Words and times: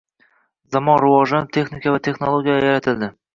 Zamon 0.75 0.97
rivojlanib, 1.03 1.51
texnika, 1.59 1.93
texnologiyalar 2.09 2.67
yaratildi. 2.71 3.13